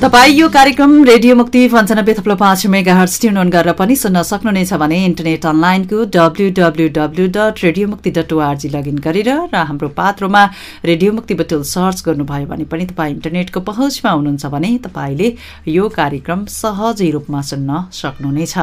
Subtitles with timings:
[0.00, 4.22] तपाईँ यो कार्यक्रम रेडियो मुक्ति पञ्चानब्बे थप्लो पाँच मेगा हर्स ट्युन अन गरेर पनि सुन्न
[4.24, 9.56] सक्नुहुनेछ भने इन्टरनेट अनलाइनको W W W dot radio Mukti dot O R G login गरेर र
[9.68, 10.44] हाम्रो पात्रोमा
[10.90, 15.28] रेडियो मुक्ति बटुल सर्च गर्नुभयो भने पनि तपाईँ इन्टरनेटको पहुँचमा हुनुहुन्छ भने तपाईँले
[15.68, 18.56] यो कार्यक्रम सहजै रूपमा सुन्न सक्नुहुनेछ।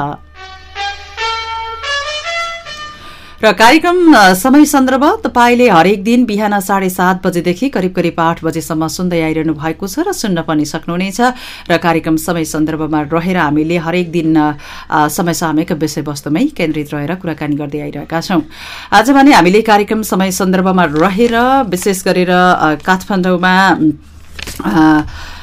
[3.38, 3.98] र कार्यक्रम
[4.34, 9.54] समय सन्दर्भ तपाईँले हरेक दिन बिहान साढे सात बजेदेखि करिब करिब आठ बजेसम्म सुन्दै आइरहनु
[9.54, 11.22] भएको छ र सुन्न पनि सक्नुहुनेछ।
[11.70, 14.34] र कार्यक्रम समय सन्दर्भमा रहेर हामीले हरेक दिन
[14.90, 18.42] समय सामयिक विषयवस्तुमै केन्द्रित रहेर कुराकानी गर्दै आइरहेका छौं।
[18.90, 21.38] आज भने हामीले कार्यक्रम समय सन्दर्भमा रहेर
[21.70, 22.34] विशेष गरेर
[22.82, 23.54] काठमाडौँमा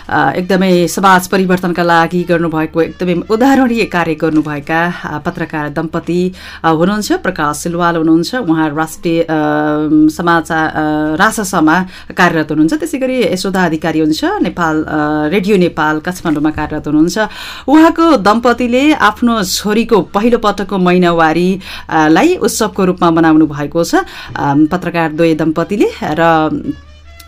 [0.09, 4.81] एकदमै समाज परिवर्तनका लागि गर्नुभएको एकदमै उदाहरणीय कार्य गर्नुभएका
[5.27, 6.21] पत्रकार दम्पति
[6.65, 9.27] हुनुहुन्छ प्रकाश सिलवाल हुनुहुन्छ उहाँ राष्ट्रिय
[10.13, 10.67] समाचार
[11.19, 11.77] राससमा
[12.13, 14.85] कार्यरत हुनुहुन्छ। त्यसै गरी यशोधा अधिकारी हुनुहुन्छ नेपाल
[15.35, 17.19] रेडियो नेपाल काठमाडौँमा कार्यरत हुनुहुन्छ।
[17.69, 24.05] उहाँको दम्पतिले आफ्नो छोरीको पहिलो पटकको महिनावारीलाई उत्सवको रूपमा मनाउनु भएको छ।
[24.69, 25.89] पत्रकार द्वय दम्पतिले
[26.21, 26.23] र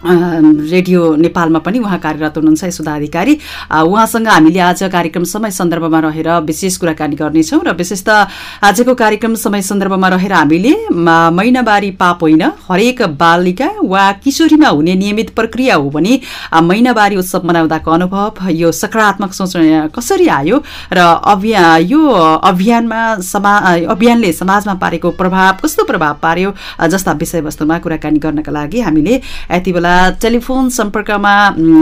[0.04, 3.34] रेडियो नेपालमा पनि उहाँ कार्यरत हुनुहुन्छ यशोदा अधिकारी
[3.72, 8.28] उहाँसँग हामीले आज कार्यक्रम समय सन्दर्भमा रहेर विशेष कुराकानी गर्नेछौँ र विशेष त
[8.60, 15.30] आजको कार्यक्रम समय सन्दर्भमा रहेर हामीले महिनावारी पाप होइन हरेक बालिका वा किशोरीमा हुने नियमित
[15.32, 16.20] प्रक्रिया हो भने
[16.62, 19.56] महिनावारी उत्सव मनाउँदाको अनुभव यो सकारात्मक सोच
[19.96, 22.02] कसरी आयो र अभिया यो
[22.44, 23.56] अभियानमा समा
[23.88, 26.54] अभियानले समाजमा पारेको प्रभाव कस्तो प्रभाव पार्यो
[26.86, 29.85] जस्ता विषयवस्तुमा कुराकानी गर्नका लागि हामीले यति बेला
[30.22, 31.34] टेलिफोन सम्पर्कमा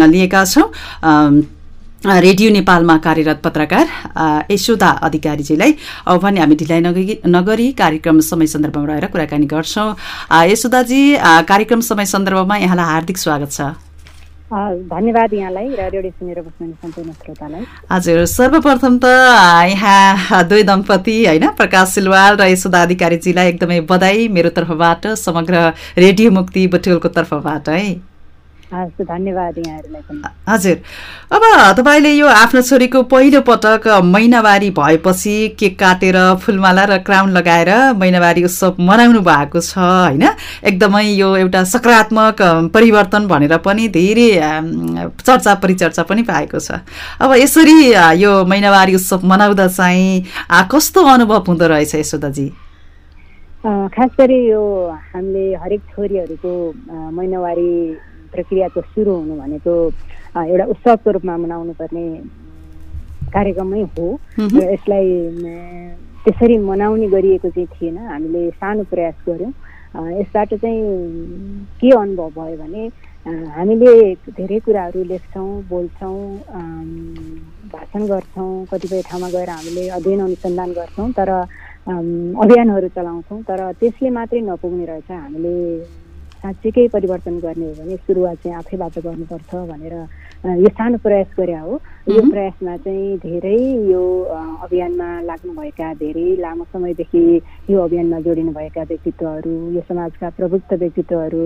[0.07, 0.71] लिएका छौँ।
[2.05, 3.87] रेडियो नेपालमा कार्यरत पत्रकार
[4.51, 5.73] यशोदा अधिकारीजीलाई
[6.23, 9.89] भने हामी ढिलाइ नगरी नगरी कार्यक्रम समय सन्दर्भमा रहेर कुराकानी गर्छौँ।
[10.51, 11.03] यशोदाजी
[11.49, 13.73] कार्यक्रम समय सन्दर्भमा यहाँलाई हार्दिक स्वागत छ।
[14.53, 16.43] धन्यवाद यहाँलाई र
[16.81, 19.05] सम्पूर्ण श्रोतालाई। हजुर सर्वप्रथम त
[19.71, 25.55] यहाँ दुई दम्पति होइन प्रकाश सिलवाल र यशोदा अधिकारीजीलाई एकदमै बधाई मेरो तर्फबाट समग्र
[25.99, 28.14] रेडियो मुक्ति बटुलको तर्फबाट है।
[29.05, 30.77] धन्यवाद यहाँहरूलाई पनि हजुर।
[31.33, 31.43] अब
[31.79, 38.45] तपाईँले यो आफ्नो छोरीको पहिलो पटक महिनावारी भएपछि केक काटेर फुलमाला र क्राउन लगाएर महिनावारी
[38.45, 40.25] उत्सव मनाउनु भएको छ होइन?
[40.65, 42.43] एकदमै यो एउटा सकारात्मक
[42.75, 44.31] परिवर्तन भनेर पनि धेरै
[45.21, 46.83] चर्चा परिचर्चा पनि पाएको छ।
[47.21, 47.79] अब यसरी
[48.23, 50.25] यो महिनावारी उत्सव मनाउँदा चाहिँ
[50.71, 52.49] कस्तो अनुभव हुँदो रहेछ यशोदाजी
[53.65, 54.63] खास गरी यो
[55.15, 56.53] हामीले हरेक छोरीहरूको
[57.17, 57.73] महिनावारी
[58.35, 59.75] प्रक्रियाको सुरु हुनु भनेको
[60.35, 62.05] एउटा उत्सवको रूपमा मनाउनु पर्ने
[63.35, 64.07] कार्यक्रमै हो।
[64.39, 65.09] र यसलाई
[66.25, 69.53] त्यसरी मनाउने गरिएको चाहिँ थिएन। हामीले सानो प्रयास गऱ्यौँ।
[69.95, 70.83] यसबाट चाहिँ
[71.81, 72.85] के अनुभव भयो भने
[73.57, 73.93] हामीले
[74.37, 76.19] धेरै कुराहरू लेख्छौँ बोल्छौँ
[77.73, 81.31] भाषण गर्छौँ कतिपय ठाउँमा गएर हामीले अध्ययन अनुसन्धान गर्छौँ तर
[81.89, 85.55] अभियानहरू चलाउँछौँ। तर त्यसले मात्रै नपुग्ने रहेछ। हामीले
[86.45, 89.95] साँच्चीकै परिवर्तन गर्ने हो भने सुरुवात चाहिँ आफैबाट गर्नुपर्छ भनेर
[90.61, 93.57] यो सानो प्रयास गरे हो। यो प्रयासमा चाहिँ धेरै
[93.89, 94.03] यो
[94.61, 97.25] अभियानमा लाग्नुभएका धेरै लामो समयदेखि
[97.73, 101.45] यो अभियानमा जोडिनुभएका व्यक्तित्वहरू यो समाजका प्रबुद्ध व्यक्तित्वहरू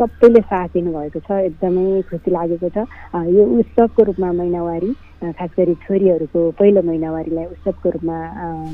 [0.00, 2.88] सबैले साथ दिनुभएको छ एकदमै खुसी लागेको छ।
[3.28, 4.92] यो उत्सवको रूपमा महिनावारी
[5.36, 8.16] खास गरी छोरीहरूको पहिलो महिनावारीलाई उत्सवको रूपमा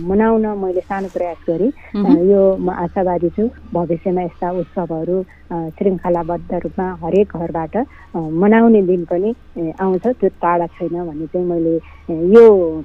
[0.07, 1.71] मनाउन मैले सानो प्रयास गरेँ।
[2.31, 5.19] यो म आशावादी छु। भविष्यमा यस्ता उत्सवहरू
[5.51, 7.77] श्रृङ्खलाबद्ध रूपमा हरेक घरबाट
[8.17, 9.35] मनाउने दिन पनि
[9.81, 11.75] आउँछ। त्यो टाढा छैन भन्ने चाहिँ मैले
[12.35, 12.45] यो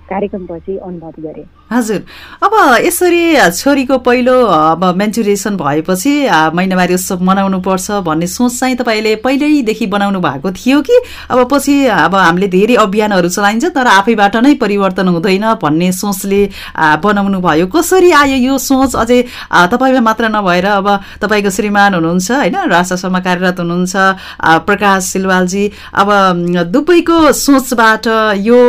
[0.09, 2.01] कार्यक्रमपछि अनुभव गरेँ। हजुर।
[2.45, 2.53] अब
[2.85, 6.13] यसरी छोरीको पहिलो अब मेन्चुरेसन भएपछि
[6.53, 10.97] महिनावारी उत्सव मनाउनु पर्छ भन्ने सोच चाहिँ तपाईँले पहिल्यैदेखि बनाउनु भएको थियो कि?
[11.29, 16.41] अब पछि अब हामीले धेरै अभियानहरू चलाइन्छ तर आफैबाट नै परिवर्तन हुँदैन भन्ने सोचले
[17.01, 18.95] बनाउनु भयो। कसरी आयो यो सोच?
[18.95, 19.21] अझै
[19.73, 20.87] तपाईँमा मात्र नभएर अब
[21.21, 22.54] तपाईँको श्रीमान हुनुहुन्छ होइन?
[22.55, 23.95] राष्ट्रसभा कार्यरत हुनुहुन्छ।
[24.65, 26.09] प्रकाश सिलवालजी अब
[26.71, 28.07] दुवैको सोचबाट
[28.41, 28.59] यो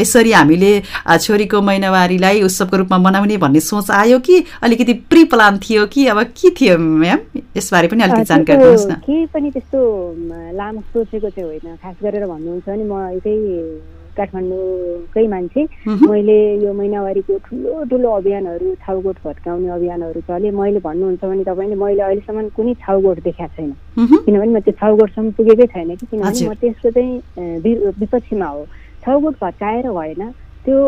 [0.00, 0.72] यसरी हामीले
[1.06, 4.44] छोरीको महिनावारीलाई उत्सवको रूपमा मनाउने भन्ने सोच आयो कि?
[4.62, 6.06] अलिकति प्रि प्लान थियो कि?
[6.06, 7.18] अब के थियो म्याम?
[7.56, 9.80] यसबारे पनि अलिकति जानकारी दिनुहोस् न। केही पनि त्यस्तो
[10.54, 13.34] लामो सोचेको चाहिँ होइन। खास गरेर भन्नुहुन्छ भने म यतै
[14.16, 15.62] काठमाडौँकै मान्छे।
[16.06, 22.02] मैले यो महिनावारीको ठुलो ठुलो अभियानहरू छाउगोठ भत्काउने अभियानहरू चले। मैले भन्नुहुन्छ भने तपाईँले मैले
[22.02, 23.70] अहिलेसम्म कुनै छाउगोठ देखाएको छैन।
[24.24, 28.62] किनभने म त्यो छाउगोठसम्म पुगेकै छैन कि। किनभने म त्यसको चाहिँ विपक्षमा हो।
[29.04, 30.22] छाउगोठ भत्काएर भएन।
[30.64, 30.78] त्यो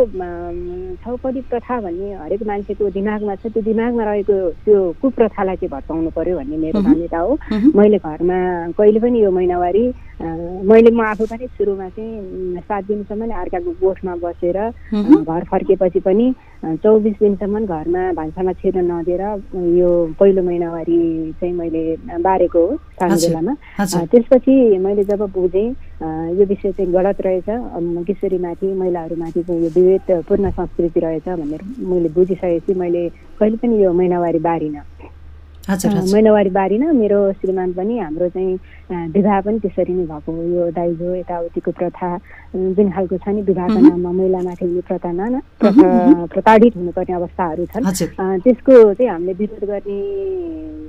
[1.04, 6.36] छौपडी प्रथा भन्ने हरेक मान्छेको दिमागमा छ त्यो दिमागमा रहेको त्यो कुप्रथालाई चाहिँ भत्काउनु पर्यो
[6.38, 7.36] भन्ने मेरो मान्यता हो।
[7.76, 8.38] मैले घरमा
[8.72, 9.84] कहिले पनि यो महिनावारी
[10.16, 14.58] मैले म आफू पनि सुरुमा चाहिँ सात दिनसम्म अर्काको गोठमा बसेर
[15.28, 16.26] घर फर्केपछि पनि
[16.64, 19.22] चौबिस दिनसम्म घरमा भान्सामा छिर्न नदिएर
[19.76, 21.00] यो पहिलो महिनावारी
[21.40, 21.84] चाहिँ मैले
[22.24, 25.68] बारेको हो सानो बेलामा। त्यसपछि मैले जब बुझेँ
[26.40, 27.48] यो विषय चाहिँ गलत रहेछ
[28.08, 33.08] किशोरीमाथि महिलाहरूमाथिको यो विभेदपूर्ण संस्कृति रहेछ भनेर मैले बुझिसकेपछि मैले
[33.38, 34.84] कहिले पनि यो महिनावारी बारिनँ।
[35.66, 38.54] महिनावारी बारिन। मेरो श्रीमान पनि हाम्रो चाहिँ
[39.10, 42.10] विवाह पनि त्यसरी नै भएको यो दाइजो यताउतिको प्रथा
[42.54, 45.26] जुन खालको छ नि विवाहको नाममा महिलामाथि हुने प्रथामा
[46.30, 47.82] प्रताडित हुनुपर्ने अवस्थाहरू छन्।
[48.46, 49.98] त्यसको चाहिँ हामीले विरोध गर्ने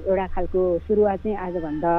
[0.06, 1.92] एउटा खालको सुरुवात चाहिँ आजभन्दा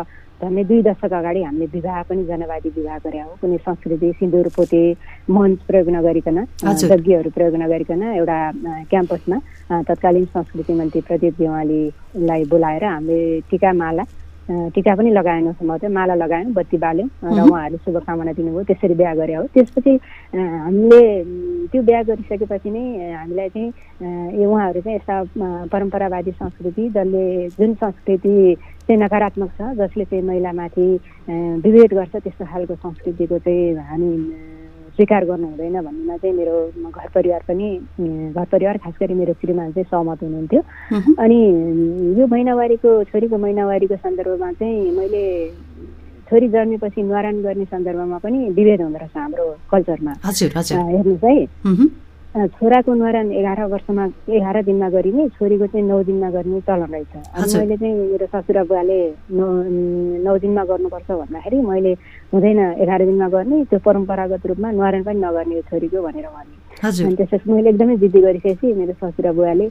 [0.43, 4.83] झन्डै दुई दशक अगाडि हामीले विवाह पनि जनवादी विवाह गरे हो। कुनै संस्कृति सिन्दुर पोते
[5.35, 8.39] मञ्च प्रयोग नगरिकन यज्ञहरू प्रयोग नगरिकन एउटा
[8.91, 9.39] क्याम्पसमा
[9.89, 13.19] तत्कालीन संस्कृति मन्त्री प्रदीप देवालीलाई बोलाएर हामीले
[13.51, 14.05] टिका माला
[14.49, 19.35] टिका पनि लगाएनौँ सम्भवतः माला लगायौँ बत्ती बाल्यौँ र उहाँहरूले शुभकामना दिनुभयो। त्यसरी बिहा गरे
[19.35, 19.93] हो। त्यसपछि
[20.33, 21.01] हामीले
[21.69, 25.17] त्यो बिहा गरिसकेपछि नै हामीलाई चाहिँ उहाँहरू चाहिँ यस्ता
[25.69, 27.25] परम्परावादी संस्कृति जसले
[27.61, 28.35] जुन संस्कृति
[28.89, 30.89] चाहिँ नकारात्मक छ जसले चाहिँ महिलामाथि
[31.65, 34.13] विभेद गर्छ त्यस्तो खालको संस्कृतिको चाहिँ हामी
[34.99, 37.69] स्वीकार गर्नु हुँदैन भन्नेमा चाहिँ मेरो घर परिवार पनि
[38.35, 40.63] घर परिवार खास गरी मेरो श्रीमान चाहिँ सहमत हुनुहुन्थ्यो।
[41.23, 41.39] अनि
[42.19, 45.23] यो महिनावारीको छोरीको महिनावारीको सन्दर्भमा चाहिँ मैले
[46.27, 51.37] छोरी जन्मेपछि न्वारान गर्ने सन्दर्भमा पनि विभेद हुँदो रहेछ हाम्रो कल्चरमा। हेर्नुहोस् है।
[52.29, 54.05] छोराको न्वारान एघार वर्षमा
[54.37, 58.63] एघार दिनमा गरिने छोरीको चाहिँ नौ दिनमा गर्ने चलन रहेछ। अनि मैले चाहिँ मेरो ससुरा
[58.69, 58.99] बुवाले
[59.33, 59.47] नौ
[60.23, 61.93] नौ दिनमा गर्नुपर्छ भन्दाखेरि मैले
[62.33, 67.51] हुँदैन एघार दिनमा गर्ने त्यो परम्परागत रूपमा न्वारान पनि नगर्ने छोरीको भनेर भने। अनि त्यसपछि
[67.51, 69.67] मैले एकदमै जिद्दी गरिसकेपछि मेरो ससुरा बुवाले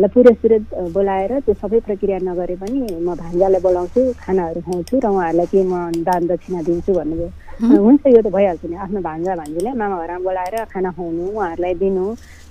[0.00, 0.64] ल पुरै सुरत
[0.96, 6.02] बोलाएर त्यो सबै प्रक्रिया नगरे पनि म भान्जालाई बोलाउँछु खानाहरू खुवाउँछु र उहाँहरूलाई के म
[6.08, 7.28] दान दक्षिणा दिन्छु भन्नुभयो।
[7.60, 12.04] हुन्छ यो त भइहाल्छ नि। आफ्नो भान्जा भान्जीलाई मामा घरमा बोलाएर खाना खुवाउनु उहाँहरूलाई दिनु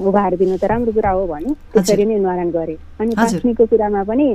[0.06, 4.28] उभार दिनु त राम्रो कुरा हो भने त्यसरी नै निवारण गरेँ। अनि पास्नीको कुरामा पनि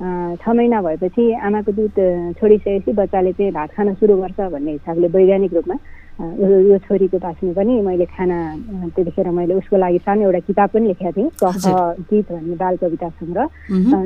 [0.00, 1.98] छ महिना भएपछि आमाको दुध
[2.40, 5.76] छोडिसकेपछि बच्चाले चाहिँ भात खान सुरु गर्छ भन्ने हिसाबले वैज्ञानिक रूपमा
[6.20, 8.38] यो छोरीको पास्ने पनि मैले खाना
[8.96, 11.54] त्यतिखेर मैले उसको लागि सानो एउटा किताब पनि लेखेको थिएँ कफ
[12.08, 13.46] गीत भन्ने बाल कविता सङ्ग्रह।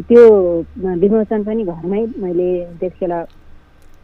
[0.09, 0.23] त्यो
[1.03, 2.51] विमोचन पनि घरमै मैले
[2.81, 3.13] त्यतिखेर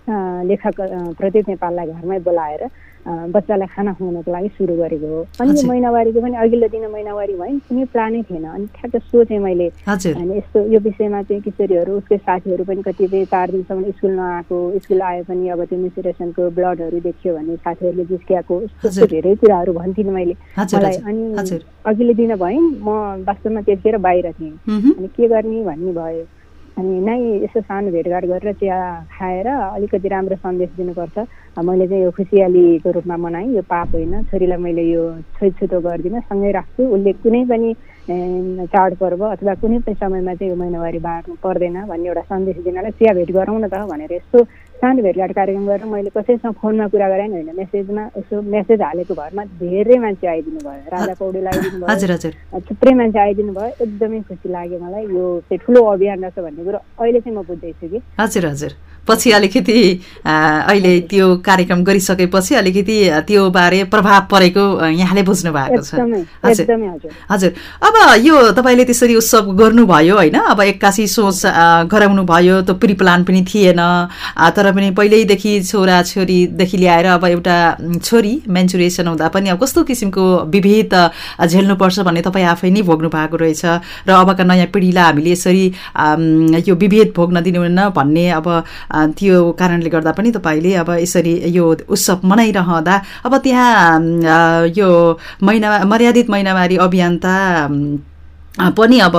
[0.09, 0.81] लेखक
[1.19, 2.63] प्रदीप नेपाललाई घरमै बोलाएर
[3.09, 7.59] बच्चालाई खाना खुवाउनको लागि सुरु गरेको हो। अनि यो महिनावारीको पनि अघिल्लो दिन महिनावारी भयो
[7.69, 12.65] कुनै प्लानै थिएन। अनि ठ्याक्क सोचेँ मैले। अनि यस्तो यो विषयमा चाहिँ किशोरीहरू उसकै साथीहरू
[12.65, 17.57] पनि कतिपय चार दिनसम्म स्कुल नआएको स्कुल आयो पनि अब त्यो मिसुरेसनको ब्लडहरू देखियो भने
[17.57, 23.97] साथीहरूले जिस्कियाएको यस्तो धेरै कुराहरू भन्थिनँ मैले। मलाई अनि अघिल्लो दिन भएँ म वास्तवमा त्यतिखेर
[23.97, 26.25] बाहिर थिएँ। अनि के गर्ने भन्ने भयो।
[26.79, 28.79] अनि नै यसो सानो भेटघाट गरेर चिया
[29.19, 31.17] खाएर अलिकति राम्रो सन्देश दिनुपर्छ।
[31.69, 35.03] मैले चाहिँ यो खुसियालीको रूपमा मनाएँ यो पाप होइन। छोरीलाई मैले यो
[35.37, 37.71] छोइछुतो गर्दिनँ सँगै राख्छु। उसले कुनै पनि
[38.75, 43.13] चाडपर्व अथवा कुनै पनि समयमा चाहिँ यो महिनावारी बाँड्नु पर्दैन भन्ने एउटा सन्देश दिनलाई चिया
[43.19, 44.39] भेट गरौँ न त भनेर यस्तो
[44.81, 49.45] सानो भेटघाट कार्यक्रम गरेर मैले कसैसँग फोनमा कुरा गरेँ होइन। मेसेजमा यसो मेसेज हालेको भरमा
[49.61, 54.79] धेरै मान्छे आइदिनु भयो। राजा पौडेल आइदिनु भयो। थुप्रै मान्छे आइदिनु भयो। एकदमै खुसी लाग्यो
[54.81, 58.73] मलाई। यो चाहिँ ठुलो अभियान रहेछ भन्ने कुरो अहिले चाहिँ म बुझ्दैछु कि। हजुर हजुर।
[59.11, 59.79] पछि अलिकति
[60.27, 65.95] अहिले त्यो कार्यक्रम गरिसकेपछि अलिकति त्यो बारे प्रभाव परेको यहाँले बुझ्नु भएको छ
[67.31, 67.53] हजुर।
[67.83, 70.39] अब यो तपाईँले त्यसरी उत्सव गर्नुभयो होइन?
[70.47, 71.43] अब एक्कासी सोच
[71.91, 73.81] गराउनु भयो त्यो प्रि प्लान पनि थिएन।
[74.57, 77.57] तर पनि पहिल्यैदेखि छोरा छोरीदेखि ल्याएर अब एउटा
[78.03, 80.95] छोरी मेन्चुरेसन हुँदा पनि अब कस्तो किसिमको विभेद
[81.47, 83.65] झेल्नुपर्छ भन्ने तपाईँ आफै नै भोग्नु भएको रहेछ।
[84.07, 85.67] र अबका नयाँ पिँढीलाई हामीले यसरी
[86.69, 88.47] यो विभेद भोग्न दिनुहुन्न भन्ने अब
[89.19, 94.91] त्यो कारणले गर्दा पनि तपाईँले अब यसरी यो उत्सव मनाइरहँदा अब त्यहाँ यो
[95.43, 97.37] महिना मर्यादित महिनावारी अभियन्ता
[98.59, 99.15] पनि अब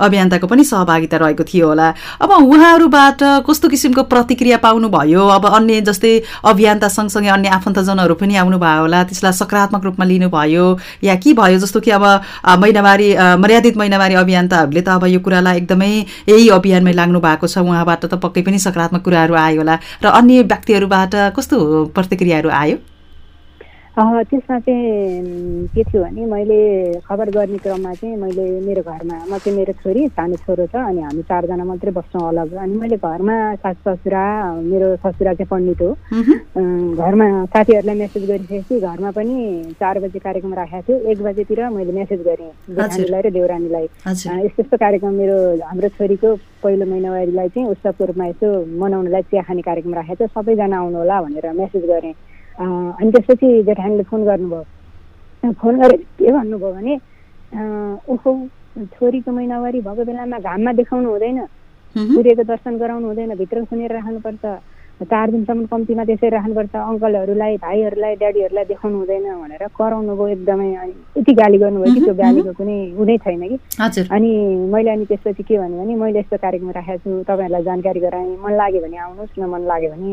[0.00, 1.88] अभियन्ताको पनि सहभागिता रहेको थियो होला।
[2.24, 5.26] अब उहाँहरूबाट कस्तो किसिमको प्रतिक्रिया पाउनुभयो?
[5.28, 6.12] अब अन्य जस्तै
[6.44, 10.66] अभियन्ता सँगसँगै अन्य आफन्तजनहरू पनि आउनुभयो होला। त्यसलाई सकारात्मक रूपमा लिनुभयो।
[11.04, 11.58] या के भयो?
[11.58, 12.04] जस्तो कि अब
[12.58, 13.08] महिनावारी
[13.44, 15.92] मर्यादित महिनावारी अभियन्ताहरूले त अब यो कुरालाई एकदमै
[16.28, 20.42] यही अभियानमै लाग्नु भएको छ। उहाँबाट त पक्कै पनि सकारात्मक कुराहरू आयो होला। र अन्य
[20.48, 21.56] व्यक्तिहरूबाट कस्तो
[21.92, 22.76] प्रतिक्रियाहरू आयो?
[23.96, 29.56] त्यसमा चाहिँ के थियो भने मैले खबर गर्ने क्रममा चाहिँ मैले मेरो घरमा म चाहिँ
[29.56, 33.96] मेरो छोरी सानो छोरो छ अनि हामी चारजना मात्रै बस्छौँ अलग। अनि मैले घरमा सासु
[33.96, 34.24] ससुरा
[34.68, 35.90] मेरो ससुरा चाहिँ पण्डित हो।
[36.92, 39.36] घरमा साथीहरूलाई मेसेज गरिसकेपछि घरमा पनि
[39.80, 44.76] चार बजे कार्यक्रम राखेको थियो। एक बजेतिर मैले मेसेज गरेँ जेठानीलाई र देउरानीलाई। यस्तो यस्तो
[44.76, 45.36] कार्यक्रम मेरो
[45.72, 50.76] हाम्रो छोरीको पहिलो महिनावारीलाई चाहिँ उत्सवको रूपमा यसो मनाउनलाई चिया खाने कार्यक्रम राखेको छ। सबैजना
[50.84, 52.14] आउनु होला भनेर मेसेज गरेँ।
[52.58, 56.94] अनि त्यसपछि जेठानीले फोन गर्नुभयो। फोन गरेर के भन्नुभयो भने
[58.12, 58.30] ओहो
[58.96, 61.38] छोरीको महिनावारी भएको बेलामा घाममा देखाउनु हुँदैन।
[61.96, 64.44] सूर्यको दर्शन गराउनु हुँदैन भित्र सुनेर राख्नुपर्छ।
[64.96, 70.92] चार दिनसम्म कम्तीमा त्यसै राख्नुपर्छ। अङ्कलहरूलाई भाइहरूलाई ड्याडीहरूलाई देखाउनु हुँदैन भनेर कराउनु भयो एकदमै। अनि
[71.20, 73.56] यति गाली गर्नुभयो कि त्यो गालीको कुनै हुँदै छैन कि।
[74.16, 74.30] अनि
[74.72, 78.52] मैले अनि त्यसपछि के भन्यो भने मैले यस्तो कार्यक्रम राखेको छु तपाईँहरूलाई जानकारी गराएँ। मन
[78.56, 80.12] लाग्यो भने आउनुहोस् न मन लाग्यो भने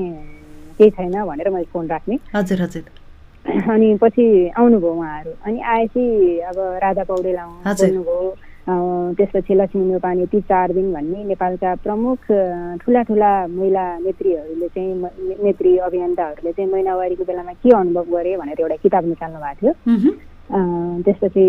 [0.77, 2.83] केही छैन भनेर मैले फोन राख्ने। हजुर हजुर।
[3.73, 4.25] अनि पछि
[4.57, 6.03] आउनुभयो उहाँहरू। अनि आएपछि
[6.49, 8.17] अब राधा पौडेल आउनुभयो
[9.17, 12.19] त्यसपछि लक्ष्मी नेपानी ती चार दिन भन्ने नेपालका प्रमुख
[12.83, 14.93] ठुला ठुला महिला नेत्रीहरूले चाहिँ
[15.43, 20.11] नेत्री अभियन्ताहरूले चाहिँ महिनावारीको बेलामा के अनुभव गरे भनेर एउटा किताब निकाल्नु भएको थियो।
[21.03, 21.43] त्यसपछि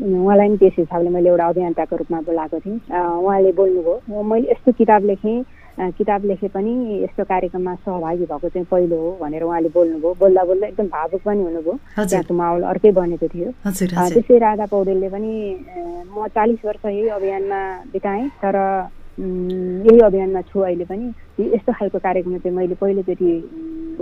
[0.00, 5.04] उहाँलाई पनि त्यस हिसाबले मैले एउटा अभियन्ताको रूपमा बोलाएको थिएँ। उहाँले बोल्नुभयो मैले यस्तो किताब
[5.04, 5.36] लेखेँ
[5.78, 6.72] किताब लेखे पनि
[7.04, 11.42] यस्तो कार्यक्रममा सहभागी भएको चाहिँ पहिलो हो भनेर उहाँले बोल्नुभयो। बोल्दा बोल्दा एकदम भावुक पनि
[11.42, 15.32] हुनुभयो। त्यहाँको माहौल अर्कै बनेको थियो। त्यसै राधा पौडेलले पनि
[16.10, 17.60] म चालिस वर्ष यही अभियानमा
[17.94, 18.56] बिताएँ तर
[19.18, 21.06] यही अभियानमा छु अहिले पनि।
[21.38, 23.30] यस्तो खालको कार्यक्रम चाहिँ मैले पहिलोचोटि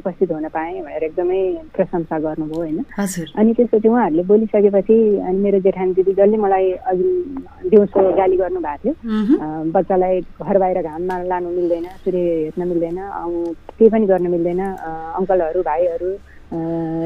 [0.02, 1.40] उपस्थित हुन पाएँ भनेर एकदमै
[1.74, 2.78] प्रशंसा गर्नुभयो होइन?
[3.38, 4.96] अनि त्यसपछि उहाँहरूले बोलिसकेपछि
[5.28, 7.04] अनि मेरो जेठानी दिदी जसले मलाई अघि
[7.70, 12.98] दिउँसो गाली गर्नु भएको थियो बच्चालाई घर बाहिर घाममा लानु मिल्दैन सूर्य हेर्न मिल्दैन
[13.76, 14.60] केही पनि गर्न मिल्दैन
[15.20, 16.10] अङ्कलहरू भाइहरू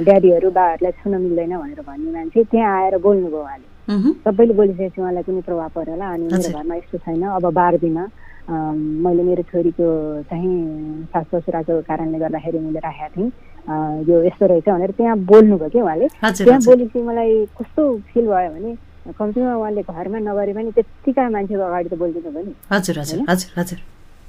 [0.06, 3.68] ड्याडीहरू बाहरूलाई छुन मिल्दैन भनेर भन्ने मान्छे त्यहाँ आएर बोल्नुभयो उहाँले।
[4.24, 7.46] सबैले बोलिसकेपछि उहाँलाई कुनै प्रभाव पऱ्यो होला अनि मेरो घरमा यस्तो छैन अब
[7.84, 7.98] दिन
[8.50, 9.86] मैले मेरो छोरीको
[10.30, 13.30] चाहिँ सास ससुराको कारणले गर्दाखेरि मैले राखेको थिएँ।
[14.10, 18.70] यो यस्तो रहेछ भनेर त्यहाँ बोल्नुभयो कि उहाँले। त्यहाँ बोलेपछि मलाई कस्तो फिल भयो भने
[19.18, 22.52] कम्तीमा उहाँले घरमा नगरे पनि त्यत्तिका मान्छेको अगाडि त बोलिदिनु भयो नि।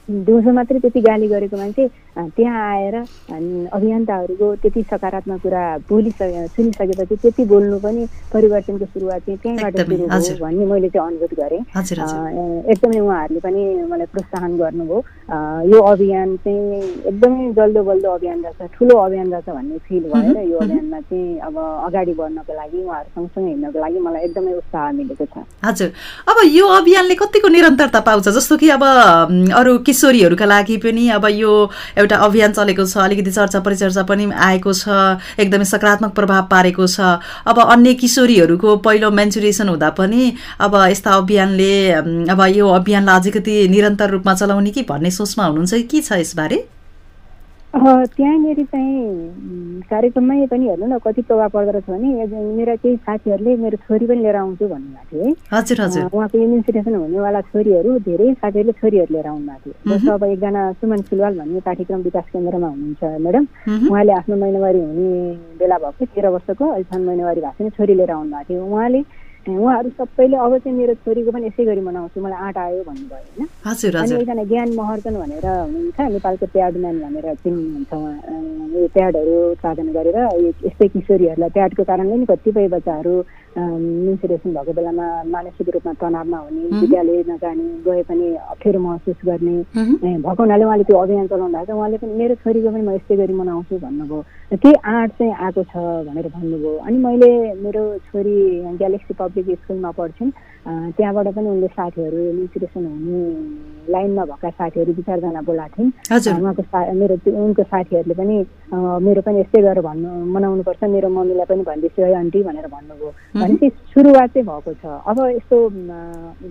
[0.10, 2.96] दिउँसो मात्रै त्यति गाली गरेको मान्छे त्यहाँ आएर
[3.72, 10.46] अभियन्ताहरूको त्यति सकारात्मक कुरा बोलिसके सुनिसकेपछि त्यति बोल्नु पनि परिवर्तनको सुरुवात चाहिँ त्यहीँबाट सुरु हो
[10.46, 11.62] भन्ने मैले चाहिँ अनुभूत गरेँ।
[12.72, 14.98] एकदमै उहाँहरूले पनि मलाई प्रोत्साहन गर्नुभयो।
[15.72, 20.58] यो अभियान चाहिँ एकदमै जल्दो बल्दो अभियान रहेछ ठुलो अभियान रहेछ भन्ने फिल भएर यो
[20.60, 21.56] अभियानमा चाहिँ अब
[21.88, 25.89] अगाडि बढ्नको लागि उहाँहरू सँगसँगै हिँड्नको लागि मलाई एकदमै उत्साह मिलेको छ। हजुर।
[26.27, 28.27] अब यो अभियानले कतिको निरन्तरता पाउँछ?
[28.30, 28.84] जस्तो कि अब
[29.56, 31.53] अरू किशोरीहरूका लागि पनि अब यो
[32.01, 34.89] एउटा अभियान चलेको छ अलिकति चर्चा परिचर्चा पनि आएको छ
[35.39, 37.00] एकदमै सकारात्मक प्रभाव पारेको छ।
[37.48, 41.74] अब अन्य किशोरीहरूको पहिलो मेन्चुरेसन हुँदा पनि अब यस्ता अभियानले
[42.34, 46.20] अब यो अभियानलाई अझै कति निरन्तर रूपमा चलाउने कि भन्ने सोचमा हुनुहुन्छ कि के छ
[46.20, 46.63] यसबारे?
[47.72, 53.78] त्यहाँनिर चाहिँ कार्यक्रममै पनि हेर्नु न कति प्रभाव पर्दो रहेछ भने मेरा केही साथीहरूले मेरो
[53.88, 58.74] छोरी पनि लिएर आउँछु भन्नुभएको थियो है। हजुर हजुर। उहाँको इम्युनिसेसन हुनेवाला छोरीहरू धेरै साथीहरूले
[58.82, 63.01] छोरीहरू लिएर आउनु भएको थियो जस्तो अब एकजना सुमन सिलवाल भन्ने पाठ्यक्रम विकास केन्द्रमा हुनुहुन्छ
[63.24, 63.46] म्याडम।
[63.88, 65.10] उहाँले आफ्नो महिनावारी हुने
[65.60, 69.01] बेला भएको तेह्र वर्षको। अहिलेसम्म महिनावारी भएको छैन छोरी लिएर आउनु भएको थियो। उहाँले
[69.50, 73.95] उहाँहरू सबैले अब चाहिँ मेरो छोरीको पनि यसै गरी मनाउँछु। मलाई आँट आयो भन्नुभयो होइन।
[73.98, 80.17] अनि एकजना ज्ञान महर्जन भनेर हुनुहुन्छ नेपालको प्याडम्यान भनेर चिन्नुहुन्छ उहाँ। प्याडहरू उत्पादन गरेर
[80.65, 83.13] यस्तै किशोरीहरूलाई प्याडको कारणले नि कतिपय बच्चाहरू
[83.51, 90.41] मेन्सुरेसन भएको बेलामा मानसिक रूपमा तनावमा हुने विद्यालय नजाने गए पनि अप्ठ्यारो महसुस गर्ने। भएको
[90.43, 93.33] हुनाले उहाँले त्यो अभियान चलाउनु भएको छ। उहाँले पनि मेरो छोरीको पनि म यस्तै गरी
[93.33, 94.19] मनाउँछु भन्नुभयो।
[94.55, 95.75] केही आँट चाहिँ आएको छ
[96.07, 98.38] भनेर भन्नुभयो। अनि मैले मेरो छोरी
[98.79, 100.32] ग्यालेक्सी पब्लिक स्कुलमा पढ्छन्।
[100.96, 103.22] त्यहाँबाट पनि उनले साथीहरू इन्सपिरेसन हुने
[103.90, 105.92] लाइनमा भएका साथीहरू दुई चारजना बोलाएको थिइन्।
[106.38, 108.36] उहाँको सा मेरो उनको साथीहरूले पनि
[109.02, 113.10] मेरो पनि यस्तै गरेर भन्नु मनाउनुपर्छ। मेरो मम्मीलाई पनि भन्दैछु है आन्टी भनेर भन्नुभयो।
[113.42, 115.58] भनेपछि सुरुवात चाहिँ भएको छ। अब यस्तो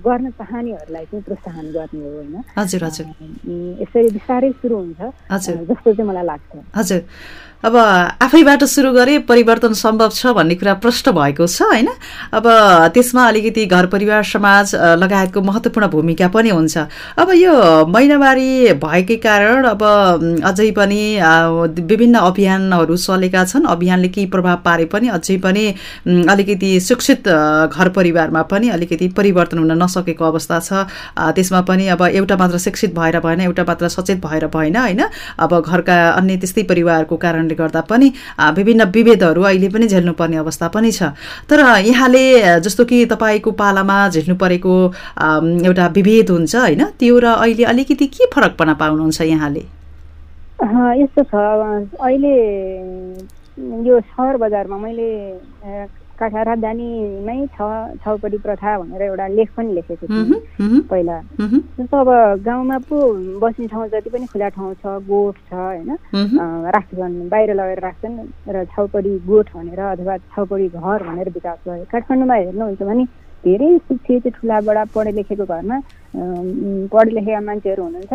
[0.03, 2.35] गर्न चाहनेहरूलाई चाहिँ प्रोत्साहन गर्ने हो होइन?
[2.59, 3.07] हजुर हजुर।
[3.83, 5.01] यसरी बिस्तारै सुरु हुन्छ।
[5.71, 7.01] जस्तो चाहिँ मलाई लाग्छ। हजुर।
[7.65, 11.89] अब आफैबाट सुरु गरे परिवर्तन सम्भव छ भन्ने कुरा प्रष्ट भएको छ होइन?
[12.33, 12.45] अब
[12.95, 16.79] त्यसमा अलिकति घर परिवार समाज लगायतको महत्त्वपूर्ण भूमिका पनि हुन्छ।
[17.21, 17.53] अब यो
[17.87, 19.83] महिनावारी भएकै कारण अब
[20.45, 21.03] अझै पनि
[21.85, 25.67] विभिन्न अभियानहरू चलेका छन्। अभियानले केही प्रभाव पारे पनि अझै पनि
[26.09, 30.89] अलिकति शिक्षित घर परिवारमा पनि अलिकति परिवर्तन हुन नसकेको अवस्था छ।
[31.37, 35.05] त्यसमा पनि अब एउटा मात्र शिक्षित भएर भएन एउटा मात्र सचेत भएर भएन होइन?
[35.39, 37.17] अब घरका अन्य त्यस्तै परिवारको
[37.51, 38.09] कारणले गर्दा पनि
[38.57, 41.03] विभिन्न विभेदहरू अहिले पनि झेल्नुपर्ने अवस्था पनि छ।
[41.51, 44.75] तर यहाँले जस्तो कि तपाईँको पालामा झेल्नु परेको
[45.67, 49.65] एउटा विभेद हुन्छ होइन त्यो र अहिले अलिकति के फरकपना पाउनुहुन्छ यहाँले?
[51.03, 52.35] यस्तो छ अहिले
[53.87, 55.09] यो सहर बजारमा मैले
[56.21, 57.59] काठा राजधानीमै छ
[58.41, 62.11] प्रथा भनेर एउटा लेख पनि लेखेको छु पहिला। जस्तो अब
[62.45, 62.97] गाउँमा पो
[63.41, 65.91] बस्ने ठाउँ जति पनि खुला ठाउँ छ गोठ छ होइन
[66.77, 68.17] राख्छन् बाहिर लगेर राख्छन्
[68.49, 73.05] र छाउपडी गोठ भनेर अथवा छाउपडी घर भनेर विकास भयो। काठमाडौँमा हेर्नुहुन्छ भने
[73.45, 75.77] धेरै शिक्षित ठुलाबाट पढे लेखेको घरमा
[76.93, 78.13] पढे लेखेका मान्छेहरू हुनुहुन्छ।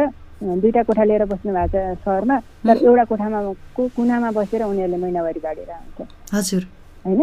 [0.61, 3.39] दुईवटा कोठा लिएर बस्नु भएको छ सहरमा तर एउटा कोठामा
[3.73, 5.99] कुनामा बसेर उनीहरूले महिनावारी बाँडेर हुन्छ
[6.33, 6.63] हजुर।
[7.05, 7.21] होइन?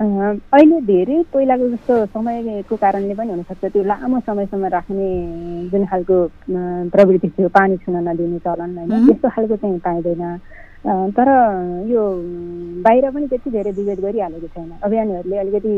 [0.00, 5.08] अहिले धेरै पहिलाको जस्तो समयको कारणले पनि हुनसक्छ। त्यो लामो समयसम्म राख्ने
[5.74, 6.16] जुन खालको
[6.94, 9.06] प्रवृत्ति थियो पानी छुन नदिने चलन होइन?
[9.06, 10.22] त्यस्तो खालको चाहिँ पाइँदैन।
[10.86, 11.28] तर
[11.90, 12.02] यो
[12.82, 15.72] बाहिर पनि त्यति धेरै विभेद गरिहालेको छैन। अभियानहरूले अलिकति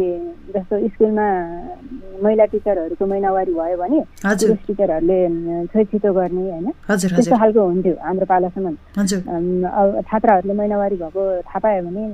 [0.55, 1.27] जस्तो स्कुलमा
[2.23, 5.19] महिला टिचरहरूको महिनावारी भयो भने पुरुष टिचरहरूले
[5.89, 6.67] छिटो गर्ने होइन?
[6.85, 8.75] त्यस्तो खालको हुन्थ्यो हाम्रो पालासम्म।
[10.05, 12.05] छात्राहरूले महिनावारी भएको थाहा पायो भने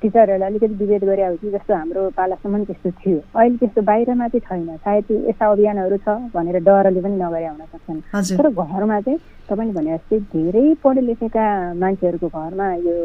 [0.00, 4.76] टिचरहरूले अलिकति विभेद गरे कि जस्तो हाम्रो पालासम्म त्यस्तो थियो। अहिले त्यस्तो बाहिरमा चाहिँ छैन।
[4.88, 8.00] सायद यस्ता अभियानहरू छ भनेर डरले पनि नगरे हुन सक्छन्।
[8.40, 11.44] तर घरमा चाहिँ तपाईँले भने जस्तै धेरै पढे लेखेका
[11.76, 12.96] मान्छेहरूको घरमा यो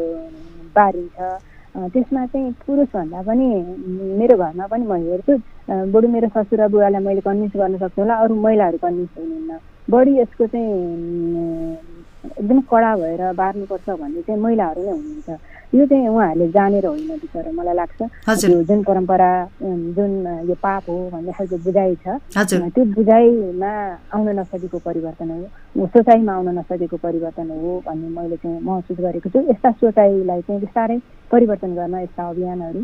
[0.76, 1.18] बारिन्छ।
[1.74, 3.46] त्यसमा चाहिँ पुरुषभन्दा पनि
[4.18, 5.34] मेरो घरमा पनि म हेर्छु।
[5.92, 9.58] बरु मेरो ससुरा बुवालाई मैले कन्भिन्स गर्न सक्छु होला अरू महिलाहरू कन्भिन्स हुनुहुन्न
[9.88, 10.72] बढी यसको चाहिँ
[12.38, 15.28] एकदम कडा भएर बार्नुपर्छ भन्ने चाहिँ महिलाहरू नै हुनुहुन्छ।
[15.74, 18.00] यो चाहिँ उहाँहरूले जानेर होइन बिचरा। मलाई लाग्छ
[18.50, 19.30] यो जुन परम्परा
[19.96, 20.12] जुन
[20.48, 23.72] यो पाप हो भन्ने खालको बुझाइ छ। त्यो बुझाइमा
[24.14, 29.38] आउन नसकेको परिवर्तन हो। सोचाइमा आउन नसकेको परिवर्तन हो भन्ने मैले चाहिँ महसुस गरेको छु।
[29.50, 30.98] यस्ता सोचाइलाई चाहिँ बिस्तारै
[31.32, 32.80] परिवर्तन गर्न यस्ता अभियानहरू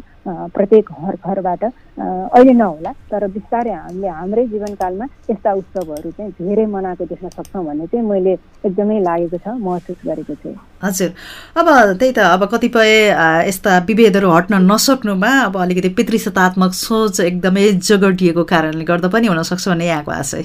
[0.57, 7.05] प्रत्येक घर घरबाट अहिले नहोला तर बिस्तारै हामीले हाम्रै जीवनकालमा यस्ता उत्सवहरू चाहिँ धेरै मनाएको
[7.13, 8.33] देख्न सक्छौँ भन्ने चाहिँ मैले
[8.67, 10.51] एकदमै लागेको छ महसुस गरेको छु।
[10.83, 11.11] हजुर।
[11.61, 11.67] अब
[12.01, 18.85] त्यही त अब कतिपय यस्ता विभेदहरू हट्न नसक्नुमा अब अलिकति पितृसत्तात्मक सोच एकदमै जोगटिएको कारणले
[18.85, 20.45] गर्दा पनि हुनसक्छ भन्ने यहाँको आशय।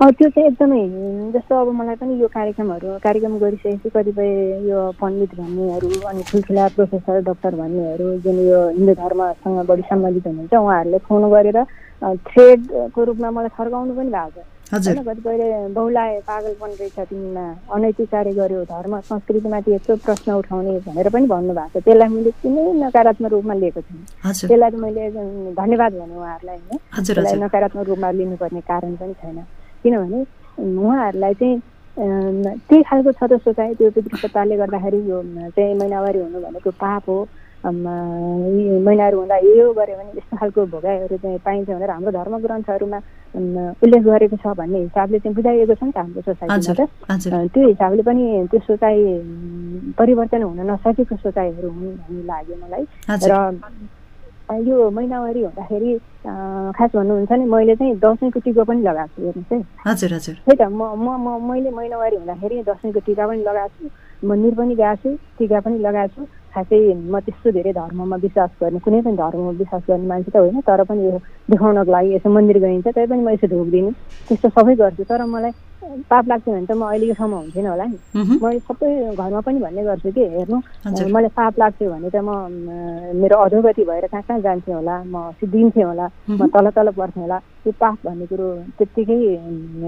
[0.00, 0.82] त्यो चाहिँ एकदमै
[1.34, 4.30] जस्तो अब मलाई पनि यो कार्यक्रमहरू कार्यक्रम गरिसकेपछि कतिपय
[4.70, 10.54] यो पण्डित भन्नेहरू अनि ठुल्ठुला प्रोफेसर डक्टर भन्नेहरू जुन यो हिन्दू धर्मसँग बढी सम्बन्धित हुनुहुन्छ
[10.54, 11.58] उहाँहरूले फोन गरेर
[12.30, 18.64] थ्रेडको रूपमा मलाई थर्काउनु पनि भएको छ। कतिपयले बहुलाए पागलपन रहेछ तिमीमा। अनैतिक कार्य गर्यो
[18.68, 23.80] धर्म संस्कृतिमाथि यस्तो प्रश्न उठाउने भनेर पनि भन्नुभएको छ। त्यसलाई मैले कुनै नकारात्मक रूपमा लिएको
[23.80, 24.04] छैन।
[24.44, 25.04] त्यसलाई मैले
[25.56, 26.78] धन्यवाद भने उहाँहरूलाई होइन?
[27.00, 29.38] त्यसलाई नकारात्मक रूपमा लिनुपर्ने कारण पनि छैन।
[29.82, 30.18] किनभने
[30.60, 31.56] उहाँहरूलाई चाहिँ
[32.68, 35.18] त्यही खालको छ त सोचाइ। त्यो पितृसत्ताले गर्दाखेरि यो
[35.56, 37.18] चाहिँ महिनावारी हुनु भनेको पाप हो।
[37.64, 42.98] महिनाहरू हुँदा यो गऱ्यो भने यस्तो खालको भोगाइहरू चाहिँ पाइन्छ भनेर हाम्रो धर्म ग्रन्थहरूमा
[43.82, 48.02] उल्लेख गरेको छ भन्ने हिसाबले चाहिँ बुझाइएको छ नि त हाम्रो सोसाइटीमा त। त्यो हिसाबले
[48.08, 48.96] पनि त्यो सोचाइ
[49.98, 52.84] परिवर्तन हुन नसकेको सोचाइहरू हुन् भन्ने लाग्यो मलाई।
[53.26, 53.34] र
[54.48, 55.90] यो महिनावारी हुँदाखेरि
[56.72, 60.56] खास भन्नुहुन्छ नि मैले चाहिँ दसैँको टिका पनि लगाएको छु हेर्नुहोस् है। हजुर हजुर। त्यही
[60.56, 63.84] त म म मैले महिनावारी हुँदाखेरि दसैँको टिका पनि लगाएको छु
[64.24, 66.22] मन्दिर पनि गएको छु टिका पनि लगाएको छु।
[66.54, 70.60] खासै म त्यस्तो धेरै धर्ममा विश्वास गर्ने कुनै पनि धर्ममा विश्वास गर्ने मान्छे त होइन
[70.62, 73.92] तर पनि यो देखाउनको लागि यसो मन्दिर गइन्छ तै पनि म यसो ढोक्दिनँ
[74.28, 75.52] त्यस्तो सबै गर्छु तर मलाई
[76.10, 77.98] पाप लाग्छ भने त म अहिले यो ठाउँमा हुन्थेन होला नि
[78.40, 80.58] मैले सबै घरमा पनि भन्ने गर्छु कि हेर्नु
[81.08, 82.30] मलाई पाप लाग्थ्यो भने त म
[83.16, 86.06] मेरो अधोगति भएर कहाँ कहाँ जान्थेँ होला म सिद्धिन्थेँ होला
[86.36, 89.18] म तल तल पर्थेँ होला त्यो पाप भन्ने कुरो त्यत्तिकै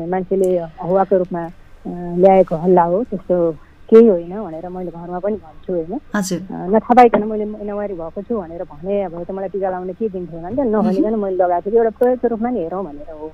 [0.08, 1.42] मान्छेले हवाको रूपमा
[2.16, 3.36] ल्याएको हल्ला हो त्यस्तो
[3.90, 5.92] केही होइन भनेर मैले घरमा पनि भन्छु होइन।
[6.74, 10.38] नथाहा पाइकन मैले महिनावारी भएको छु भनेर भने अब त मलाई टिका लगाउन के दिन्थ्यो
[10.38, 13.26] होला नि त नभनिकन मैले लगाएको थिएँ एउटा प्रयोगको रूपमा नि हेरौँ भनेर हो।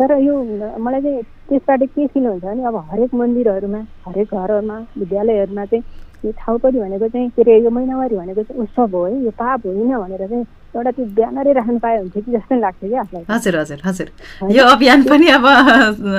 [0.00, 0.34] तर यो
[0.80, 5.84] मलाई चाहिँ त्यसबाट के फिल हुन्छ भने अब हरेक मन्दिरहरूमा हरेक घरहरूमा विद्यालयहरूमा चाहिँ
[6.24, 9.66] यो छाउपडी भनेको चाहिँ के अरे यो महिनावारी भनेको चाहिँ उत्सव हो है यो पाप
[9.66, 10.44] होइन भनेर चाहिँ
[10.76, 14.08] एउटा त्यो ब्यानरै राख्नु पाए हुन्थ्यो कि जस्तो लाग्थ्यो कि आफूलाई। हजुर हजुर हजुर।
[14.56, 15.44] यो अभियान पनि अब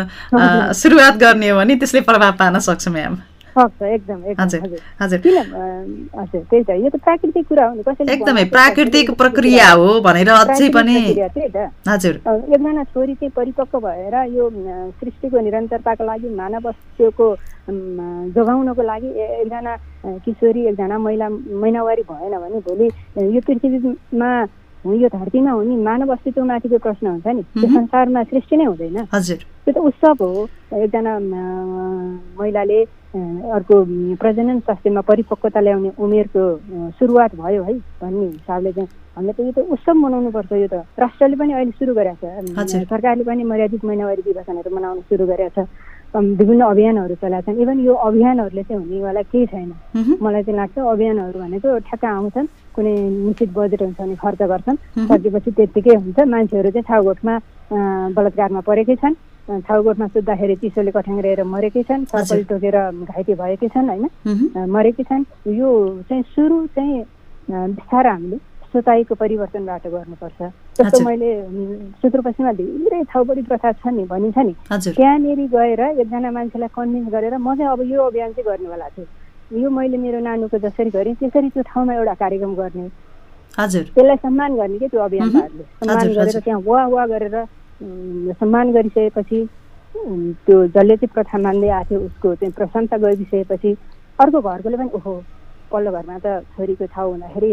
[0.81, 3.17] सुरुवात गर्ने हो भने त्यसले प्रभाव पार्न सक्छ म्याम
[8.07, 10.95] एकदम प्राकृतिक प्रक्रिया हो भनेर अझै पनि
[11.87, 14.49] हजुर। एकजना छोरी चाहिँ परिपक्व भएर यो
[14.99, 17.27] सृष्टिको निरन्तरताको लागि मानव अस्तित्वको
[18.35, 19.73] जोगाउनको लागि एकजना
[20.25, 22.87] किशोरी एकजना महिला महिनावारी भएन भने भोलि
[23.35, 24.31] यो पृथ्वीमा
[24.85, 28.97] यो धरतीमा हुने मानव अस्तित्वमाथिको प्रश्न हुन्छ नि। त्यो संसारमा सृष्टि नै हुँदैन।
[29.65, 31.13] त्यो त उत्सव हो। एकजना
[32.39, 32.79] महिलाले
[33.11, 33.75] अर्को
[34.21, 36.43] प्रजनन स्वास्थ्यमा परिपक्वता ल्याउने उमेरको
[36.95, 41.35] सुरुवात भयो है भन्ने हिसाबले चाहिँ हामीले त यो त उत्सव मनाउनुपर्छ यो त। राष्ट्रले
[41.35, 45.67] पनि अहिले सुरु गरेको छ। सरकारले पनि मर्यादित महिनावारी दिवसहरू मनाउन सुरु गरेको छ।
[46.15, 49.71] विभिन्न अभियानहरू चलाएको छन् इभन यो अभियानहरूले चाहिँ हुनेवाला केही छैन।
[50.23, 52.93] मलाई चाहिँ लाग्छ अभियानहरू भनेको ठ्याक्क आउँछन्। कुनै
[53.27, 57.33] निश्चित बजेट हुन्छ भने खर्च गर्छन्। सकेपछि त्यत्तिकै हुन्छ। मान्छेहरू चाहिँ छाउगोठमा
[58.15, 59.15] बलात्कारमा परेकै छन्।
[59.49, 62.77] छाउगोठमा सुत्दाखेरि चिसोले कठ्याङ्ग्रेर मरेकै छन् सर्पल टोकेर
[63.09, 64.05] घाइते भएकै छन् होइन?
[64.69, 65.69] मरेकै छन्। यो
[66.09, 67.03] चाहिँ सुरु चाहिँ
[67.49, 68.37] बिस्तारै हामीले
[68.71, 70.39] सोचाइको परिवर्तनबाट गर्नुपर्छ।
[70.79, 71.29] जस्तो मैले
[71.99, 77.55] सुदूरपश्चिममा धेरै छाउपडी प्रथा छ नि भनिन्छ नि त्यहाँनिर गएर एकजना मान्छेलाई कन्भिन्स गरेर म
[77.57, 79.03] चाहिँ अब यो अभियान चाहिँ गर्नेवाला छु।
[79.51, 82.87] यो मैले मेरो नानुको जसरी गरेँ त्यसरी त्यो ठाउँमा एउटा कार्यक्रम गर्ने।
[83.59, 87.35] हजुर। त्यसलाई सम्मान गर्ने के त्यो अभियानहरूले सम्मान गरेर त्यहाँ वा वा गरेर
[87.81, 89.39] सम्मान गरिसकेपछि
[90.45, 93.75] त्यो जसले चाहिँ प्रथा मान्दै आएको थियो उसको चाहिँ प्रशंसा गरिसकेपछि
[94.19, 95.13] अर्को घरकोले पनि ओहो
[95.71, 97.51] पल्लो घरमा त छोरीको छाउ हुँदाखेरि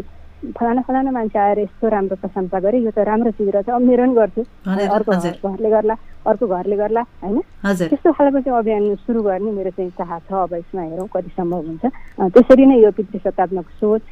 [0.54, 4.04] फलाना फलाना मान्छे आएर यस्तो राम्रो प्रशंसा गरे यो त राम्रो चिज रहेछ। अब मेरो
[4.04, 5.12] पनि गर्छु अर्को
[5.50, 5.94] घरले गर्ला
[6.30, 7.40] अर्को घरले गर्ला होइन?
[7.90, 11.62] त्यस्तो खालको चाहिँ अभियान सुरु गर्ने मेरो चाहिँ चाह छ। अब यसमा हेरौँ कति सम्भव
[11.66, 11.84] हुन्छ।
[12.34, 14.02] त्यसरी नै यो पितृसत्तात्मक सोच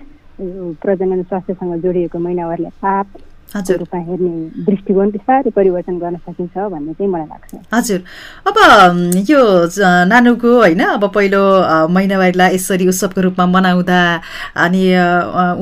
[0.83, 3.07] प्रजनन स्वास्थ्यसँग जोडिएको महिनावारले पाप
[3.55, 8.01] रूपमा हेर्ने दृष्टिकोण बिस्तारै परिवर्तन गर्न सकिन्छ भन्ने चाहिँ मलाई लाग्छ। हजुर।
[8.47, 8.57] अब
[9.31, 9.41] यो
[10.07, 11.43] नानुको होइन अब पहिलो
[11.89, 14.01] महिनावारीलाई यसरी उत्सवको रूपमा मनाउँदा
[14.57, 14.85] अनि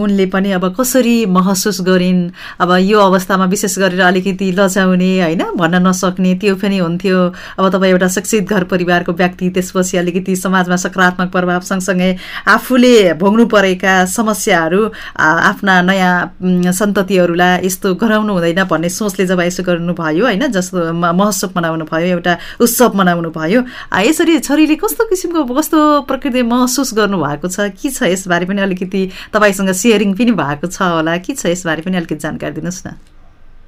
[0.02, 2.22] उनले पनि अब कसरी महसुस गरिन्
[2.60, 7.18] अब यो अवस्थामा विशेष गरेर अलिकति लजाउने होइन भन्न नसक्ने त्यो पनि हुन्थ्यो।
[7.58, 12.10] अब तपाईँ एउटा शिक्षित घर परिवारको व्यक्ति त्यसपछि अलिकति समाजमा सकारात्मक प्रभाव सँगसँगै
[12.48, 14.82] आफूले भोग्नु परेका समस्याहरू
[15.20, 21.84] आफ्ना नयाँ सन्ततिहरूलाई यस्तो गराउनु हुँदैन भन्ने सोचले जब यसो गर्नुभयो होइन जस्तो महोत्सव मनाउनु
[21.90, 23.60] भयो एउटा उत्सव मनाउनु भयो
[23.98, 29.02] यसरी छोरीले कस्तो किसिमको कस्तो प्रकृति महसुस गर्नुभएको छ के छ यसबारे पनि अलिकति
[29.34, 32.94] तपाईँसँग सेयरिङ पनि भएको छ होला के छ यसबारे पनि अलिकति जानकारी दिनुहोस् न।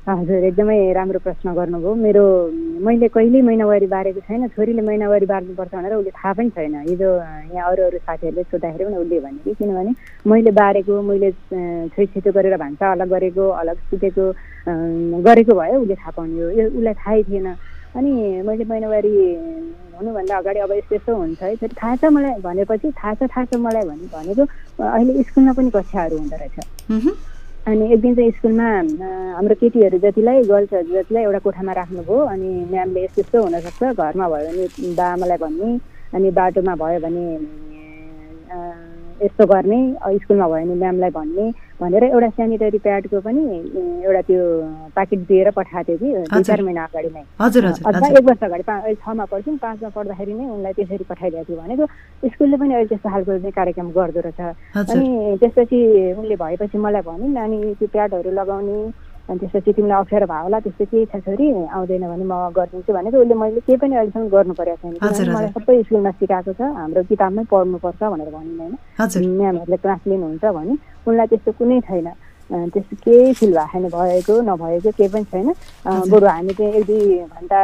[0.07, 2.25] हजुर एकदमै राम्रो प्रश्न गर्नुभयो। मेरो
[2.87, 7.11] मैले कहिल्यै महिनावारी बारेको छैन छोरीले महिनावारी बार्नुपर्छ भनेर उसले थाहा पनि छैन। हिजो
[7.59, 9.93] यहाँ अरू अरू साथीहरूले सोद्धाखेरि पनि उसले भने कि किनभने
[10.31, 11.31] मैले बारेको मैले
[11.91, 14.25] छोइ छिटो गरेर भान्सा अलग गरेको अलग सुतेको
[15.27, 17.47] गरेको भयो उसले थाहा पाउने हो। यो उसलाई थाहै थिएन।
[17.99, 18.13] अनि
[18.47, 19.13] मैले महिनावारी
[19.99, 23.45] हुनुभन्दा अगाडि अब यस्तो यस्तो हुन्छ। है फेरि थाहा छ मलाई भनेपछि थाहा छ थाहा
[23.51, 24.43] छ मलाई भने भनेको
[24.87, 27.35] अहिले स्कुलमा पनि कक्षाहरू हुँदो रहेछ।
[27.67, 28.67] अनि एक दिन चाहिँ स्कुलमा
[29.37, 34.47] हाम्रो केटीहरू जतिलाई गर्ल्सहरू जतिलाई एउटा कोठामा राख्नुभयो अनि म्यामले यस्तो यस्तो हुनसक्छ घरमा भयो
[34.47, 35.71] भने बा आमालाई भन्ने
[36.13, 37.25] अनि बाटोमा भयो भने
[39.21, 39.81] यस्तो गर्ने
[40.23, 41.47] स्कुलमा भयो भने म्यामलाई भन्ने
[41.81, 43.43] भनेर एउटा सेनिटरी प्याडको पनि
[44.05, 44.43] एउटा त्यो
[44.97, 48.95] प्याकेट दिएर पठाएको थियो कि दुई चार महिना अगाडि नै। अथवा एक वर्ष अगाडि अहिले
[49.05, 51.85] छमा पढ्छौँ पाँचमा पढ्दाखेरि नै उनलाई त्यसरी पठाइदिएको थियो भनेको।
[52.33, 54.41] स्कुलले पनि अहिले त्यस्तो खालको चाहिँ कार्यक्रम गर्दो रहेछ।
[54.89, 55.79] अनि त्यसपछि
[56.17, 58.79] उनले भएपछि मलाई भन्यो नानी त्यो प्याडहरू लगाउने
[59.29, 63.17] अनि त्यसपछि तिमीलाई अप्ठ्यारो भयो होला त्यस्तो केही छ छोरी आउँदैन भने म गरिदिन्छु भनेको
[63.23, 67.45] उसले मैले केही पनि अहिलेसम्म गर्नु परेको छैन मलाई सबै स्कुलमा सिकाएको छ हाम्रो किताबमै
[67.51, 70.75] पढ्नुपर्छ भनेर भनिन् होइन म्यामहरूले क्लास लिनुहुन्छ भने
[71.07, 72.09] उनलाई त्यस्तो कुनै छैन।
[72.51, 75.49] त्यस्तो केही फिल भएको छैन भएको नभएको केही पनि छैन।
[76.11, 77.61] बरु हामी चाहिँ एक दुई घन्टा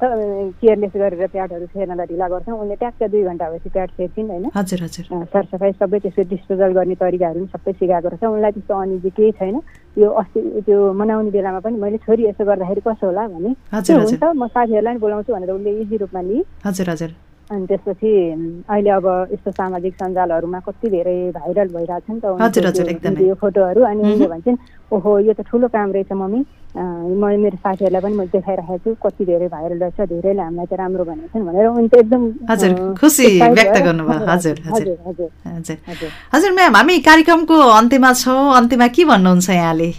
[0.00, 4.44] केयरलेस गरेर प्याडहरू फेर्नलाई ढिला गर्छौँ। उनले ट्याक्क दुई घन्टा भएपछि प्याड फेर्छिन् होइन?
[4.56, 9.10] हजुर हजुर। सरसफाइ सबै त्यसको डिस्पोजल गर्ने तरिकाहरू पनि सबै सिकाएको रहेछ। उनलाई त्यस्तो अनिजी
[9.16, 9.56] केही छैन।
[9.96, 14.46] यो अस्ति त्यो मनाउने बेलामा पनि मैले छोरी यसो गर्दाखेरि कसो होला भने हुन्छ म
[14.46, 17.10] साथीहरूलाई पनि बोलाउँछु भनेर उसले इजी रूपमा लिएँ हजुर हजुर।
[17.50, 18.10] अनि त्यसपछि
[18.70, 24.00] अहिले अब यस्तो सामाजिक सञ्जालहरूमा कति धेरै भाइरल भइरहेको छ नि त यो फोटोहरू अनि
[24.02, 24.58] उनले भन्छन्
[24.94, 29.24] ओहो यो त ठुलो काम रहेछ मम्मी। म मेरो साथीहरूलाई पनि मैले देखाइरहेको छु कति
[29.26, 33.26] धेरै भाइरल रहेछ धेरैले हामीलाई चाहिँ राम्रो भनेको छन् भनेर उनी त एकदम हजुर खुसी
[33.42, 39.90] व्यक्त गर्नुभयो। हजुर हजुर हजुर हजुर म्याम हामी कार्यक्रमको अन्त्यमा छौँ। अन्त्यमा के भन्नुहुन्छ यहाँले?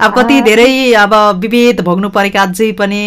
[0.00, 3.02] अब कति धेरै अब विभेद भोग्नु परेका अझै पनि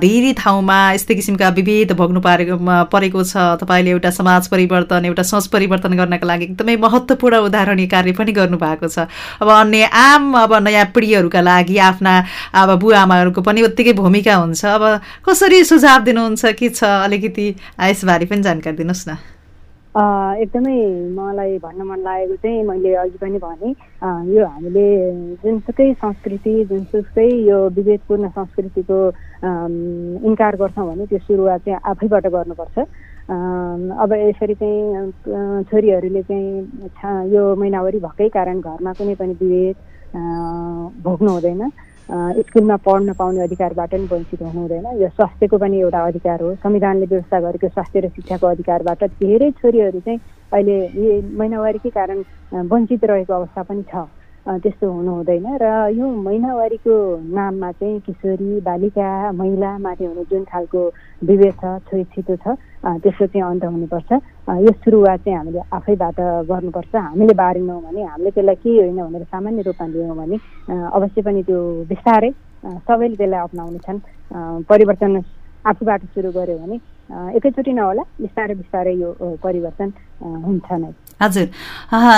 [0.00, 2.56] धेरै ठाउँमा यस्तै किसिमका विभेद भोग्नु परेको
[2.92, 8.12] परेको छ। तपाईँले एउटा समाज परिवर्तन एउटा सोच परिवर्तन गर्नका लागि एकदमै महत्त्वपूर्ण उदाहरणीय कार्य
[8.14, 9.10] पनि गर्नुभएको छ।
[9.42, 12.14] अब अन्य आम अब नयाँ पिँढीहरूका लागि आफ्ना
[12.54, 14.82] अब बुवा आमाहरूको पनि उत्तिकै भूमिका हुन्छ। अब
[15.26, 16.84] कसरी सुझाव दिनुहुन्छ के छ?
[16.84, 17.46] अलिकति
[17.82, 19.41] यसबारे पनि जानकारी दिनुहोस् न।
[19.92, 20.76] एकदमै
[21.14, 23.70] मलाई भन्न मन लागेको चाहिँ मैले अघि पनि भने
[24.34, 24.84] यो हामीले
[25.44, 28.98] जुनसुकै संस्कृति जुनसुकै यो विभेदपूर्ण संस्कृतिको
[30.30, 32.78] इन्कार गर्छौँ भने त्यो सुरुवात चाहिँ आफैबाट गर्नुपर्छ।
[34.00, 39.76] अब यसरी चाहिँ छोरीहरूले चाहिँ यो महिनावरी भएकै कारण घरमा कुनै पनि विभेद
[41.04, 41.68] भोग्नु हुँदैन।
[42.10, 47.06] स्कुलमा पढ्न पाउने अधिकारबाट पनि वञ्चित हुनु हुँदैन। यो स्वास्थ्यको पनि एउटा अधिकार हो। संविधानले
[47.12, 50.20] व्यवस्था गरेको स्वास्थ्य र शिक्षाको अधिकारबाट धेरै छोरीहरू चाहिँ
[50.52, 52.22] अहिले महिनावारीकै कारण
[52.74, 54.06] वञ्चित रहेको अवस्था पनि छ।
[54.42, 56.94] त्यस्तो हुनु हुँदैन र यो महिनावारीको
[57.30, 60.80] नाममा चाहिँ किशोरी बालिका महिलामाथि हुने जुन खालको
[61.30, 64.10] विवेक छ छोइछितो छ त्यसको चाहिँ अन्त हुनुपर्छ।
[64.66, 66.18] यो सुरुवात चाहिँ हामीले आफैबाट
[66.50, 70.36] गर्नुपर्छ। हामीले बारेनौँ भने हामीले त्यसलाई केही होइन भनेर सामान्य रूपमा लियौँ भने
[70.90, 72.30] अवश्य पनि त्यो बिस्तारै
[72.82, 73.98] सबैले त्यसलाई अप्नाउनेछन्।
[74.66, 75.22] परिवर्तन
[75.70, 76.76] आफूबाट सुरु गऱ्यो भने
[77.38, 81.46] एकैचोटि नहोला बिस्तारै बिस्तारै यो परिवर्तन हुन्छ नै। हजुर।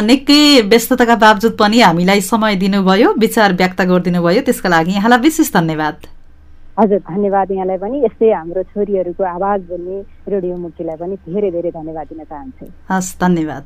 [0.09, 5.53] निकै व्यस्तताका बावजुद पनि हामीलाई समय दिनुभयो विचार व्यक्त गरिदिनु भयो त्यसको लागि यहाँलाई विशेष
[5.53, 5.97] धन्यवाद।
[6.81, 9.97] हजुर धन्यवाद यहाँलाई पनि। यस्तै हाम्रो छोरीहरूको आवाज बोल्ने
[10.33, 13.65] रेडियो मुक्तिलाई पनि धेरै धेरै धन्यवाद दिन चाहन्छु। हस् धन्यवाद।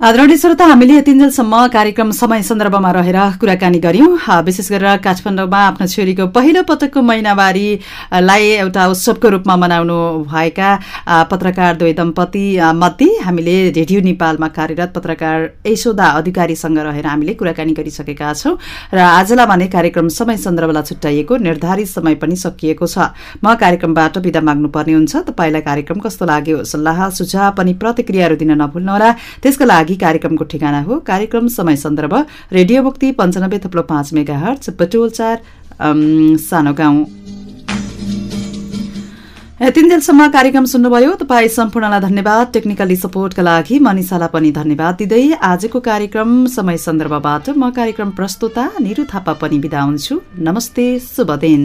[0.00, 4.12] आदरणीय श्रोता हामीले यतिन्जेलसम्म कार्यक्रम समय सन्दर्भमा रहेर कुराकानी गर्यौं
[4.44, 10.68] विशेष गरेर काठमाडौँमा आफ्नो छोरीको पहिलो पटकको महिनावारीलाई एउटा उत्सवको रूपमा मनाउनु भएका
[11.30, 12.44] पत्रकार दुवै दम्पति
[12.80, 15.36] मध्ये हामीले रेडियो नेपालमा कार्यरत पत्रकार
[15.68, 18.54] यशोदा अधिकारीसँग रहेर हामीले कुराकानी गरिसकेका छौं
[18.94, 23.12] र आजलाई भने कार्यक्रम समय सन्दर्भलाई छुट्याइएको निर्धारित समय पनि सकिएको छ।
[23.44, 29.12] म कार्यक्रमबाट विदा माग्नुपर्ने हुन्छ। तपाईँलाई कार्यक्रम कस्तो लाग्यो सल्लाह सुझाव पनि प्रतिक्रियाहरू दिन नभुल्नुहोला।
[29.44, 32.14] त्यसको लागि लागि कार्यक्रमको ठेगाना हो। कार्यक्रम समय सन्दर्भ
[32.52, 34.70] रेडियो मुक्ति पञ्चानब्बे थप्लो पाँच मेगा हर्च
[36.40, 37.04] सानो गाउँ।
[39.60, 45.80] तिन दिनसम्म कार्यक्रम सुन्नुभयो। तपाईँ सम्पूर्णलाई धन्यवाद। टेक्निकली सपोर्टका लागि मनिषालाई पनि धन्यवाद दिँदै आजको
[45.80, 51.62] कार्यक्रम समय सन्दर्भबाट म कार्यक्रम प्रस्तुता निरु थापा पनि बिदा हुन्छु। नमस्ते शुभ दिन।